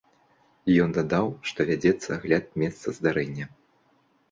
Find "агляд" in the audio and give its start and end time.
2.17-2.51